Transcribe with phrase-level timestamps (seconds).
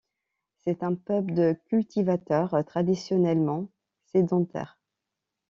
[0.63, 3.69] C'est un peuple de cultivateurs traditionnellement
[4.07, 4.79] sédentaire.